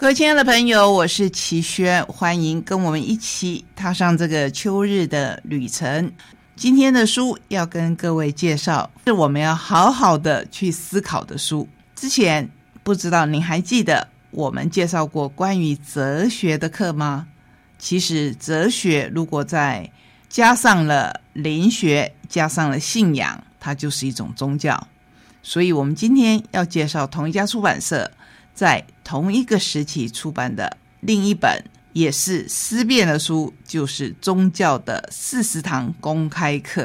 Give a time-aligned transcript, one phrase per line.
[0.00, 6.10] 各位亲爱的朋友，我是齐轩，欢迎跟我们一起踏上这个秋日的旅程。
[6.56, 11.68] 今天的书要跟各位介绍，是我们要好好的去思考的书。
[11.94, 12.48] 之前
[12.82, 17.26] 不知道您还记得我们介绍过关于哲学的课吗？
[17.78, 19.92] 其实哲学如果再
[20.30, 24.82] 加上了灵学，加上了信仰，它就是一种宗教。
[25.42, 28.10] 所以，我们今天要介绍同一家出版社
[28.54, 36.82] 在同一个时期出版的另一本也是思辨的书，就是《宗教的四十堂公开课》。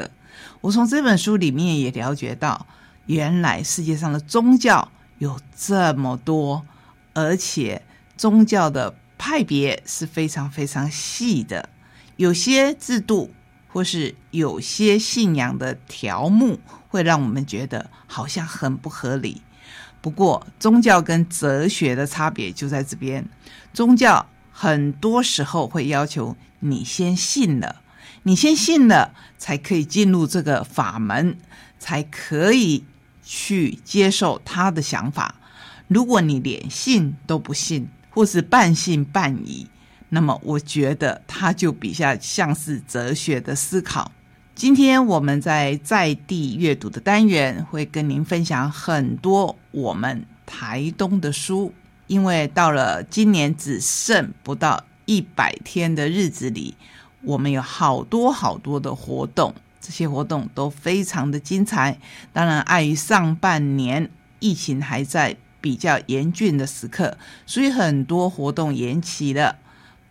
[0.60, 2.66] 我从这本书里面也了解到，
[3.06, 6.66] 原来世界上的宗教有这么多，
[7.14, 7.82] 而且
[8.16, 8.94] 宗教的。
[9.18, 11.70] 派别是非常非常细的，
[12.16, 13.32] 有些制度
[13.66, 19.40] 或是有些信仰的条目，会让我们觉得好像很不合理。
[20.06, 23.28] 不过，宗教跟哲学的差别就在这边。
[23.72, 27.82] 宗教很多时候会要求你先信了，
[28.22, 31.36] 你先信了，才可以进入这个法门，
[31.80, 32.84] 才可以
[33.24, 35.34] 去接受他的想法。
[35.88, 39.66] 如果你连信都不信，或是半信半疑，
[40.10, 44.12] 那么我觉得它就比较像是哲学的思考。
[44.56, 51.74] 今天我们在在地阅读的单元会跟您分享很多我们台东的书，
[52.06, 56.74] 因为到了今年只剩不到一百天的日子里，
[57.20, 61.98] 我们有好多好多的活动，这些活动都非常的精彩。
[62.32, 64.10] 当然，碍于上半年
[64.40, 65.36] 疫情还在。
[65.58, 69.56] 比较严峻的时刻，所以很多活动延期了，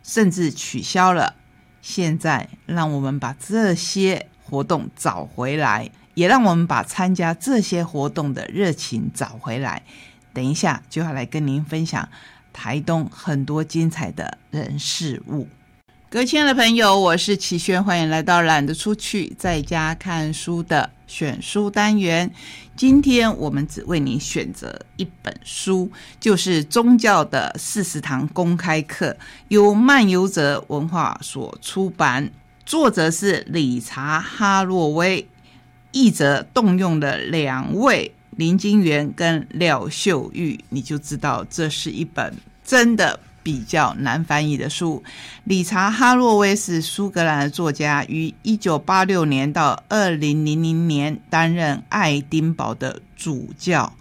[0.03, 1.35] 甚至取消了。
[1.81, 9.83] 现在，让我们把这些活动找回来，也让我们把参加这些活动的热情找回来。
[10.33, 12.07] 等一下就要来跟您分享
[12.53, 15.45] 台东很多精彩的人事物。
[16.09, 22.31] 各位亲爱的朋友，我是齐轩，欢迎来到懒得出去，在家看书的选书单元。
[22.77, 29.17] 今天我们只为你选择一本书，就是宗教的四十堂公开课，
[29.49, 32.31] 由漫游者文化所出版，
[32.65, 35.27] 作者是理查哈洛威，
[35.91, 42.33] 译者动用了两位林金元跟廖秀玉，你就知道这是一本
[42.63, 43.19] 真的。
[43.45, 45.03] 比较难翻译的书。
[45.43, 53.95] 理查·哈洛威是苏格兰的作家，于一九八六年到二零零零年担任爱丁堡的主教，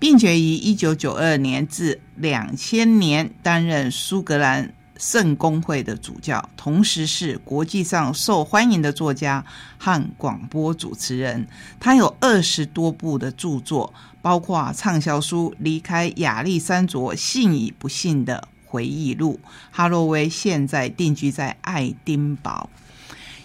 [0.00, 9.42] 并且于一九九二年至两千年担任苏格兰圣公会的主教，同时是国际上受欢迎的作家
[9.78, 11.48] 和广播主持人。
[11.80, 18.46] 他有二十多部的著作，包括畅销书《离开亚历山卓，信与不信的》。
[18.70, 22.68] 回忆录，哈洛威现在定居在爱丁堡。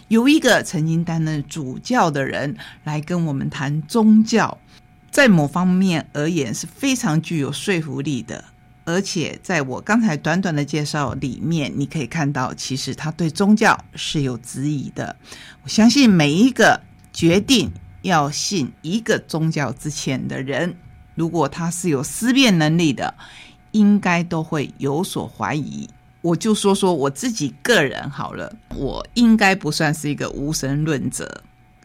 [0.08, 4.58] 有一个曾经担任主教的人来跟我们谈宗教，
[5.10, 8.44] 在某方面而言是非常具有说服力的。
[8.84, 15.16] 而且在我刚才短短的介绍里面，你可以看到，其实他对宗教是有质疑的。
[15.62, 16.80] 我相信每一个
[17.12, 17.72] 决定
[18.02, 20.76] 要信一个宗教之前的人，
[21.14, 23.14] 如果他是有思辨能力的。
[23.74, 25.88] 应该都会有所怀疑。
[26.20, 31.42] 我就说说我自己个人好了，我应该不算是一个无神论者。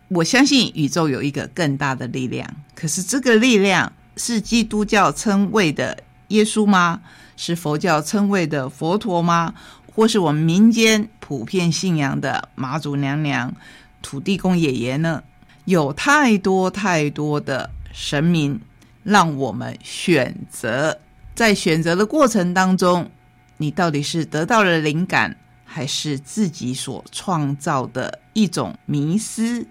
[0.10, 5.98] 我相信宇宙有一个更大的力量，可是这个力量是基督教称谓的
[6.30, 7.02] 耶稣吗？
[7.38, 9.54] 是佛教称谓的佛陀吗？
[9.94, 13.54] 或是我们民间普遍信仰的妈祖娘娘、
[14.02, 15.24] 土地公爷爷呢？
[15.66, 18.60] 有太多太多的神明，
[19.04, 21.00] 让我们选择。
[21.36, 23.10] 在选择的过程当中，
[23.58, 29.66] 你到底是得到了灵感，还是自己所创造的一种迷失？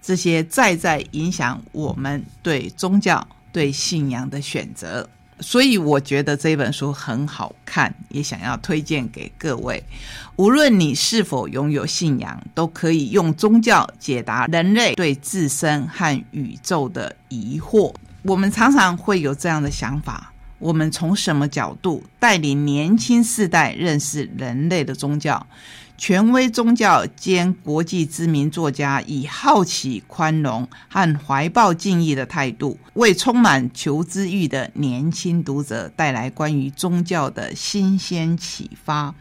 [0.00, 5.08] 这些在在影响我们对宗教、对信仰的选择。
[5.40, 9.82] 所以，我觉得这本书很好看，也想要推荐给各位。
[10.36, 17.92] 无论你是否拥有信仰，都可以用宗教解答人类对自身和宇宙的疑惑。
[18.22, 20.32] 我们常常会有这样的想法。
[20.58, 25.46] 我们从什么角度带领年轻世代认识人类的宗教？
[25.98, 39.14] 权威宗教兼国际知名作家以好奇、宽容和怀抱敬意的态度，为充满求知欲的年轻读者带来关于宗教的新鲜启发。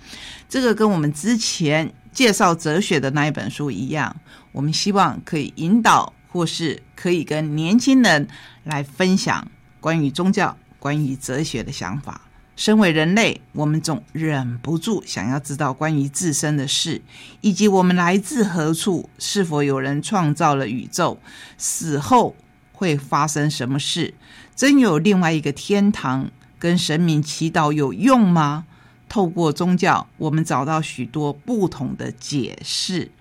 [0.50, 4.16] 这个跟我们之前介绍哲学的那一本书一样，
[4.52, 8.28] 我们希望可以引导，或是可以跟年轻人
[8.66, 9.48] 来分享
[9.80, 12.22] 关于宗教、关于哲学的想法。
[12.56, 17.02] 身为人类，我们总忍不住想要知道关于自身的事，
[17.42, 21.18] 以及我们来自何处，是否有人创造了宇宙，
[21.58, 22.36] 死后
[22.72, 24.14] 会发生什么事？
[24.56, 26.32] 真有另外一个天堂？
[26.58, 28.66] 跟神明祈祷有用吗？
[29.10, 33.12] 透过宗教，我们找到许多不同的解释。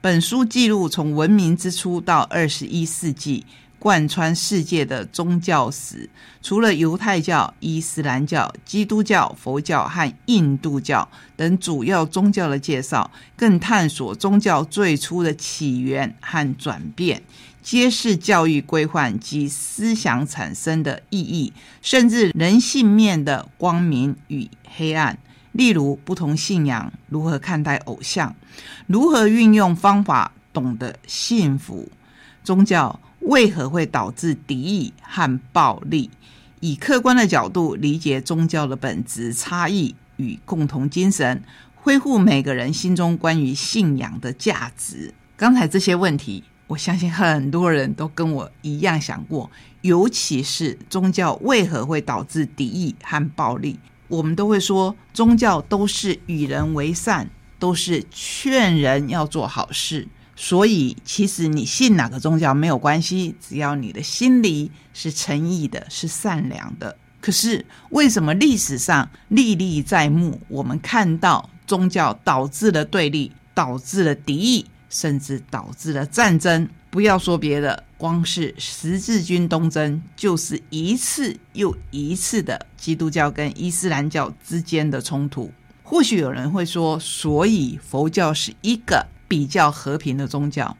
[0.00, 3.46] 本书记录从文明之初到二十一世纪。
[3.82, 6.08] 贯穿世界的宗教史，
[6.40, 17.20] 除了犹太教、伊斯兰教、基督教、佛教和印度教等主要宗教的介绍，更探索宗教最初的起源和转变，
[17.60, 25.18] 揭示教育规范及思想产生的意义，甚至人性面的光明与黑暗。
[25.50, 28.32] 例如，不同信仰如何看待偶像，
[28.86, 31.90] 如何运用方法懂得幸福，
[32.44, 33.00] 宗教。
[33.22, 36.10] 为何会导致敌意和暴力？
[36.60, 41.42] 以客观的角度理解宗教的本质差异与共同精神，
[41.74, 45.12] 恢复每个人心中关于信仰的价值。
[45.36, 53.78] 刚才这些问题，我相信很多人都跟我一样想过，尤其是宗教为何会导致敌意和暴力？
[54.08, 60.06] 我们都会说，宗教都是与人为善，都是劝人要做好事。
[60.34, 66.96] 所以，其实你信哪个宗教没有关系，只要你的心里是诚意的，是善良的。
[67.20, 70.40] 可是，为什么历史上历历在目？
[70.48, 76.68] 我们看到宗教导致了对立，导致了敌意，甚至导致了战争。
[76.90, 85.52] 不要说别的，光是十字军东征，就是一次又一次的基督教跟伊斯兰教之间的冲突。
[85.82, 89.06] 或许有人会说，所以佛教是一个。
[89.32, 90.76] 比较和平的宗教，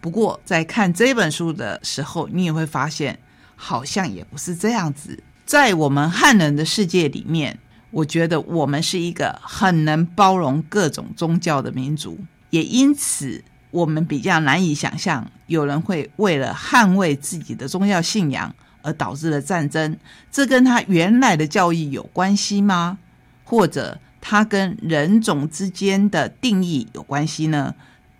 [0.00, 3.16] 不过在看这本书的时候，你也会发现，
[3.54, 5.22] 好像也不是这样子。
[5.46, 7.56] 在我们汉人的世界里面，
[7.92, 12.18] 我觉得我们是一个很能包容各种宗教的民族，
[12.50, 18.52] 也因此我们比较难以想象有人会为了捍卫自己的宗教信仰
[18.82, 19.96] 而导致了战争。
[20.32, 22.98] 这跟他原来的教义有关系吗？
[23.44, 27.72] 或者他跟人种之间的定义有关系呢？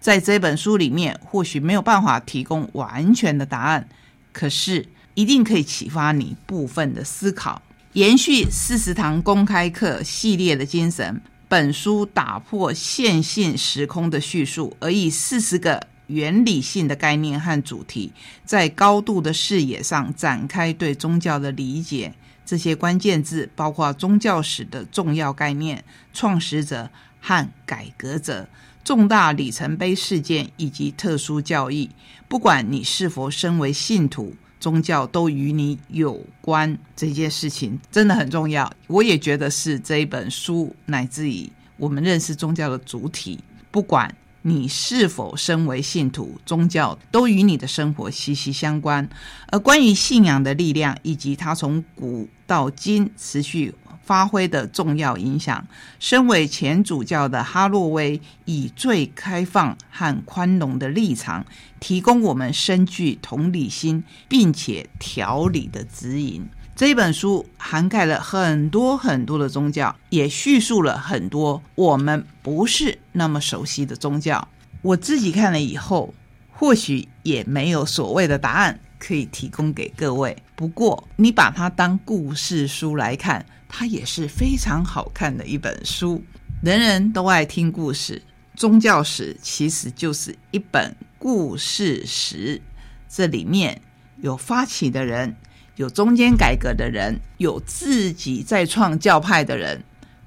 [0.03, 3.89] 在这本书里面，或许没有办法提供完全的答案，
[4.33, 7.63] 可是一定可以启发你部分的思考。
[7.93, 18.13] 延续四十堂公开课系列的精神，本书打破线性时空的叙述，而以四十个原理性的概念和主题，
[18.45, 22.13] 在高度的视野上展开对宗教的理解。
[22.45, 26.91] 这些关键字包括宗教史的重要概念、创始者
[27.21, 28.49] 和改革者。
[28.85, 31.89] 重大里程碑事件以及特殊教义，
[32.29, 36.77] 不管你是否身为信徒，宗教都与你有关。
[36.97, 43.39] 这件事情真的很重要，我也觉得是这一本书乃至于我们认识宗教的主体。
[43.71, 44.13] 不管
[44.43, 49.09] 你是否身为信徒，宗教都与你的生活息息相关。
[49.47, 53.73] 而关于信仰的力量，以及它从古到今持续。
[54.05, 55.67] 发挥的重要影响。
[55.99, 61.45] 身为前主教的哈洛威，以最开放和宽容的立场，
[61.81, 66.47] 提供我们深具同理心并且条理的指引。
[66.75, 74.49] 这本书涵盖了很多很多的宗教，也叙述了很多我们不是那么熟悉的宗教。
[74.81, 76.15] 我自己看了以后，
[76.51, 80.37] 或许也没有所谓的答案可以提供给各位。
[80.55, 83.45] 不过，你把它当故事书来看。
[83.75, 86.23] 它也是非常好看的一本书，
[86.63, 88.21] 人人都爱听故事。
[88.55, 92.61] 宗教史其实就是一本故事史，
[93.09, 93.81] 这里面
[94.19, 95.35] 有发起的人，
[95.77, 99.83] 有中间改革的人，有自己在创教派的人，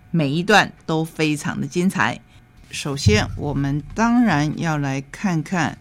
[0.10, 2.20] 每一段都非常的精彩。
[2.72, 5.78] 首先，我们当然要来看看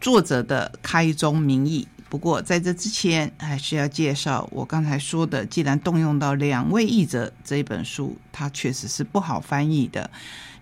[0.00, 1.86] 作者的开宗明义。
[2.10, 5.46] 不过，在这之前，还是要介绍我刚才说的。
[5.46, 10.10] 既然动用到两位译者，这一本书它确实是不好翻译的。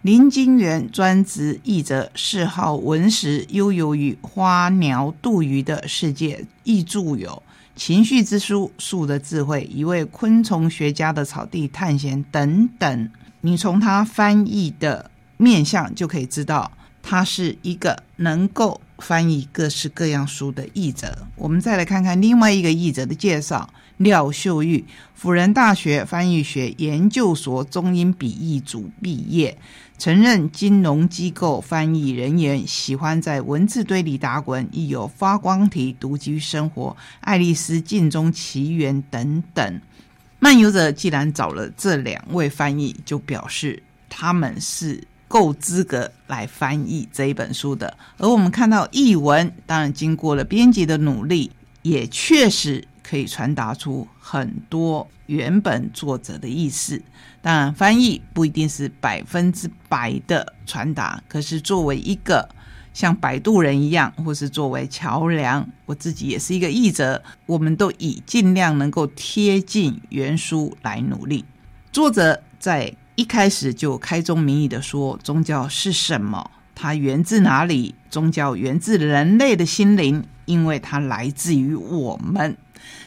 [0.02, 7.31] 林金元专职译者，嗜好文史，悠游于花鸟杜鱼的世界，译著有
[7.75, 13.11] 《情绪之书》、树的智慧，一位昆虫学家的草地探险等等。
[13.40, 16.71] 你从他翻译的面相就可以知道，
[17.11, 21.27] 他是一个能够翻译各式各样书的译者。
[21.37, 24.85] 我们再来看看另外一个译者的介绍：廖秀玉，
[25.15, 29.57] 辅仁大学翻译学研究所中英笔译组毕业。
[29.97, 39.81] 曾任金融机构翻译人员，喜欢在文字堆里打滚，亦有发光体、独居生活、爱丽丝镜中奇缘等等。
[40.41, 47.97] 漫游者既然找了这两位翻译，就表示他们是够资格来翻译这一本书的。
[48.17, 57.01] 而我们看到译文，当然经过了编辑的努力，也确实可以传达出很多原本作者的意思。
[57.41, 62.49] 当然，翻译不一定是百分之百的传达，可是作为一个
[62.93, 71.45] 像摆渡人一样，或是作为桥梁，我自己也是一个译者，我们都以尽量能够贴近原书来努力。
[71.93, 76.53] 作者在一开始就开宗明义的说：“宗教是什么？
[76.73, 77.97] 它源自哪里？
[78.09, 82.57] 宗教源自人类的心灵，因为它来自于我们。”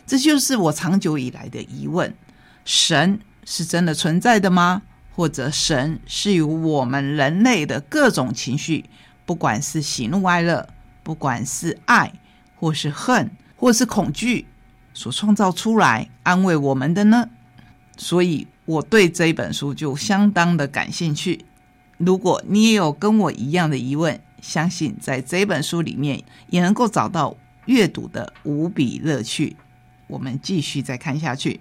[0.05, 2.13] 这就是我长久以来的疑问：
[2.65, 3.21] 神。
[3.45, 4.81] 是真的存在的吗？
[5.15, 8.85] 或者神是由我们人类的各种情绪，
[9.25, 10.67] 不管是喜怒哀乐，
[11.03, 12.11] 不管是爱，
[12.57, 14.45] 或是恨，或是恐惧，
[14.93, 17.29] 所创造出来安慰我们的呢？
[17.97, 21.45] 所以我对这一本书就相当的感兴趣。
[21.97, 29.55] 如果你也有跟我一样的疑问，相信在这本书里面也能够找到阅读的无比乐趣。
[30.07, 31.59] 我们继续再看下去。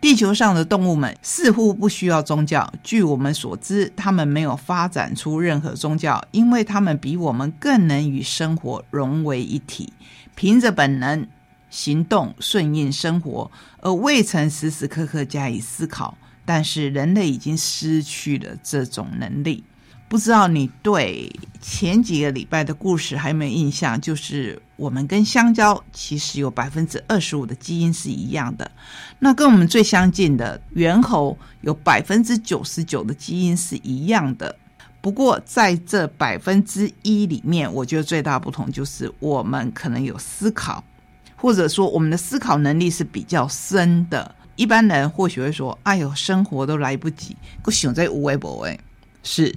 [0.00, 2.72] 地球上的动物们似乎不需要宗教。
[2.82, 9.92] 据我们所知，他们没有发展出任何宗教，因为他们比我们更能与生活融为一体，
[10.34, 11.28] 凭着本能
[11.70, 13.48] 行动，顺应生活，
[13.80, 16.18] 而未曾时时刻刻加以思考。
[16.44, 19.64] 但是人类已经失去了这种能力。
[20.08, 23.98] 不知道你对前几个礼拜的故事还有没有印象？
[23.98, 28.70] 就是我们跟香蕉其实有百分之二十五的基因是一样的，
[29.18, 34.54] 那跟我们最相近的猿猴有百分之九十九的基因是一样的。
[35.00, 40.84] 不过在这百分之一里面，我觉得最大不同就是我们可能有思考，
[41.36, 44.34] 或者说我们的思考能力是比较深的。
[44.56, 48.78] 一般人或许会说：“哎呦，生活都来不及，我想在无微博哎，
[49.22, 49.54] 是。”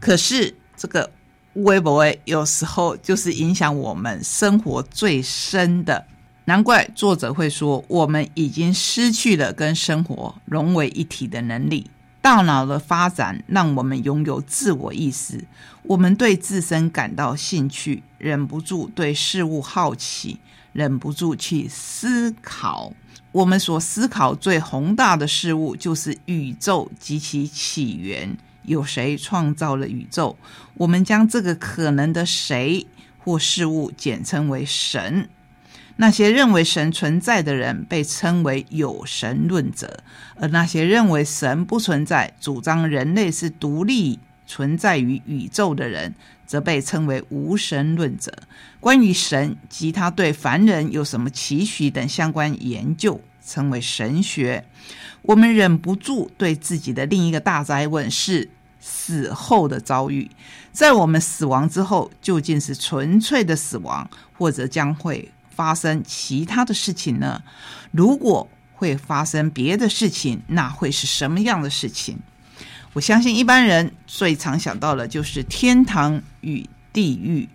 [0.00, 1.10] 可是这个
[1.54, 6.06] 微博有时候就是影响我们生活最深的，
[6.46, 11.90] 难怪作者会说，我们已经失去了跟生活融为一体的能力。
[12.20, 15.44] 大脑的发展让我们拥有自我意识，
[15.82, 20.38] 我们对自身感到兴趣，忍不住对事物好奇，
[20.72, 22.92] 忍不住去思考。
[23.34, 28.36] 我们所思考最宏大的事物，就是宇宙及其起源。
[28.62, 30.36] 有谁创造了宇宙？
[30.74, 32.86] 我们将这个可能的谁
[33.18, 35.28] 或事物简称为神。
[35.96, 40.04] 那些认为神存在的人被称为有神论者，
[40.36, 46.14] 而那些认为神不存在、主张人类是独立存在于宇宙的人，
[46.46, 48.32] 则被称为无神论者。
[48.80, 54.64] 关于神及他对凡人有什么期许等相关研究，称为神学。
[55.22, 60.30] 我们忍不住对自己的另一个大灾问是死后的遭遇，
[60.70, 67.42] 在我们死亡之后，究竟是纯粹的死亡，或者将会发生其他的事情呢？
[67.90, 72.18] 如果会发生别的事情，那会是什么样的事情？
[72.94, 77.48] 我相信一般人最常想到的就是天堂与地狱，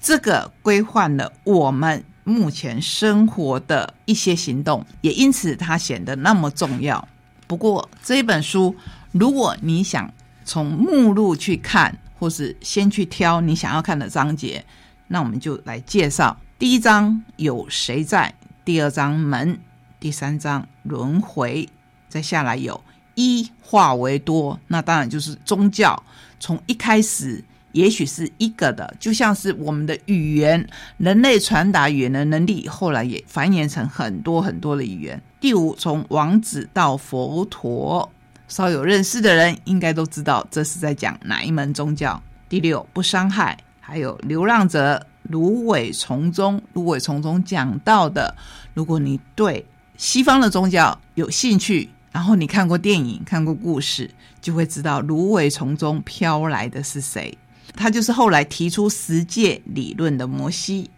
[0.00, 2.02] 这个规范了我们。
[2.28, 7.06] 目前生活的一些行动，也因此它显得那么重要。
[7.46, 8.74] 不过这一本书，
[9.12, 10.12] 如果你想
[10.44, 14.64] 从目录去看，或是先去挑你想要看的章节，
[15.06, 16.36] 那我们就来介绍。
[16.58, 18.34] 第一章有谁在？
[18.64, 19.60] 第二章门，
[20.00, 21.68] 第三章轮回，
[22.08, 22.82] 再下来有
[23.16, 26.00] 一化为多，那当然就是宗教。
[26.38, 27.42] 从一开始。
[27.72, 35.20] 也许是一个的，就像是我们的语言，人类传达语言的能力，后来也繁衍成很多很多的语言。
[35.38, 38.10] 第五，从王子到佛陀，
[38.48, 42.18] 稍有认识的人应该都知道这是在讲哪一门宗教。
[42.48, 48.34] 第六，不伤害，还有流浪者芦苇丛中，芦苇丛中讲到的，
[48.72, 49.66] 如果你对
[49.98, 57.36] 西方的宗教有兴趣，然后你看过电影、看过故事，就会知道芦苇丛中飘来的是谁。
[57.74, 60.90] 他就是后来提出十诫理论的摩西。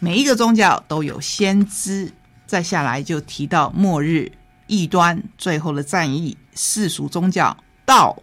[0.00, 2.12] 每一个宗教都有先知，
[2.46, 4.30] 再下来就提到末日、
[4.66, 7.56] 异端、最后的战役、世俗宗教、
[7.86, 8.14] 道，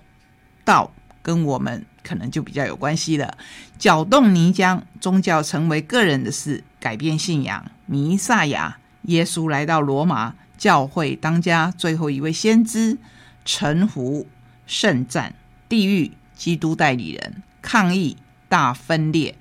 [0.63, 0.93] 道
[1.23, 3.35] 跟我们可能就比较有关系了。
[3.79, 7.65] 搅动泥浆，宗教成为个人的事，改变信仰。
[7.87, 12.97] 弥赛亚，耶稣来到罗马，教会当家，最后一位先知，
[13.43, 14.25] 臣服、
[14.65, 15.35] 圣战、
[15.67, 18.15] 地狱、基督代理人、抗议、
[18.47, 19.35] 大分裂、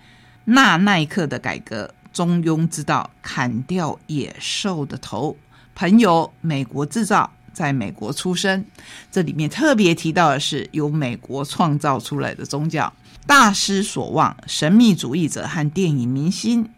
[0.47, 1.95] 纳奈克的改革。
[2.13, 5.37] 中庸之道，砍掉野兽的头。
[5.77, 8.65] 朋友，美国制造，在美国出生。
[9.13, 12.93] 这里面特别提到的是由美国创造出来的宗教，
[13.29, 14.37] 大失所望。
[14.49, 16.69] 神秘主义者和电影明星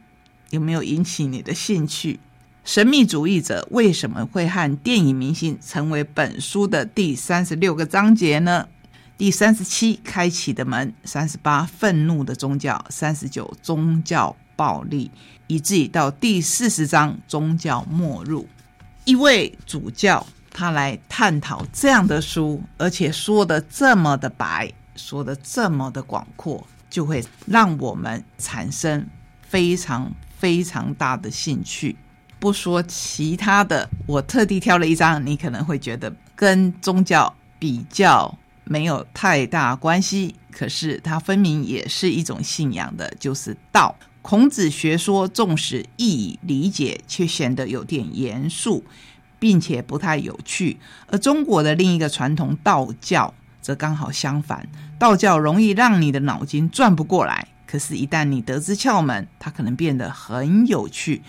[0.51, 2.21] 有没有引起你的兴趣？
[2.65, 8.67] 神秘主义者为什么会和电影明星成为本书的第三十六个章节呢？
[9.17, 14.35] 第三十七，开启的门；三十八，愤怒的宗教；三十九，宗教。
[14.57, 15.11] 暴力，
[15.49, 18.47] 以至于到第四十章宗教没入，
[19.05, 29.05] 一位主教他来探讨这样的书，而且说的这么的白，说的这么的广阔，就会让我们产生
[29.43, 31.97] 非常非常大的兴趣。
[32.39, 43.95] 不说其他的，我特地挑了一张，你可能会觉得跟宗教比较没有太大关系，可是它分明也是一种信仰的，就是道。
[44.21, 48.83] 孔子学说，纵使易以理解，却显得有点严肃，
[49.39, 50.79] 并且不太有趣。
[51.09, 54.67] 而中国的另一个传统道教，则刚好相反。
[54.99, 61.21] 道教容易让你的脑筋转不过来，可是，一旦你得知窍门，它可能变得很有趣，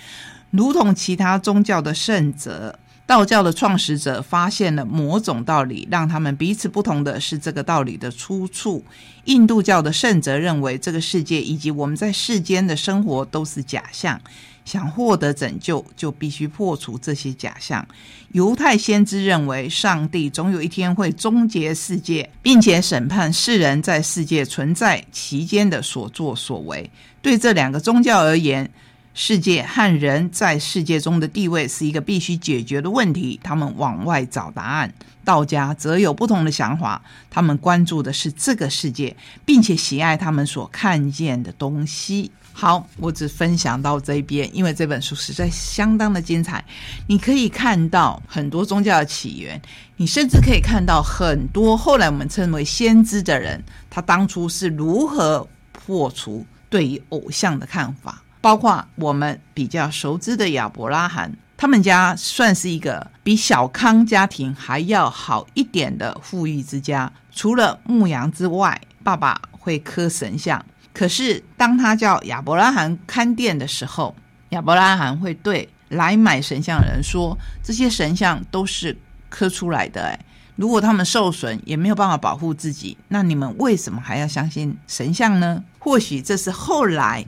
[0.56, 2.80] 如同其他宗教的圣哲。
[3.08, 8.84] 道教的创始者发现了某种道理，让他们彼此不同的是这个道理的出处。
[9.26, 14.20] 印度教的圣哲认为，这个世界以及我们在世间的生活都是假象，
[14.66, 17.88] 想获得拯救，就必须破除这些假象。
[18.32, 26.90] 犹太先知认为，上帝总有一天会终结世界，并且审判世人在世界存在期间的所作所为。
[27.22, 28.68] 对这两个宗教而言，
[29.18, 33.40] 世界和人在世界中的地位是一个必须解决的问题。
[33.42, 37.02] 他们往外找答案，道家则有不同的想法。
[37.30, 42.30] 他们关注的是这个世界，并且喜爱他们所看见的东西。
[42.52, 46.64] 好，我只分享到这边，因为这本书实在相当的精彩。
[47.08, 49.62] 你可以看到很多宗教的起源，
[49.96, 58.22] 你甚至可以看到很多后来我们称为先知的人，他当初是如何破除对于偶像的看法。
[58.46, 67.12] 包括我们比较熟知的亚伯拉罕，他们家算是一个比小康家庭还要好一点的富裕之家。
[67.32, 70.64] 除了牧羊之外，爸爸会刻神像。
[70.94, 74.16] 可是当他叫亚伯拉罕看店的时候，
[74.50, 78.96] 亚伯拉罕会对来买神像的人说：“这些神像都是
[79.28, 80.20] 刻出来的，哎，
[80.56, 87.26] 如果他们受损，也没有办法保护自己，那你们为什么还要相信神像呢？”或许这是后来。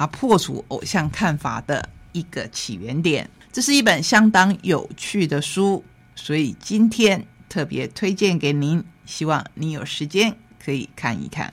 [0.00, 5.84] 他破除偶像看法的一个起源点，这是一本相当有趣的书，
[6.14, 11.52] 所以今天特别推荐给您，希望您有时间可以看一看。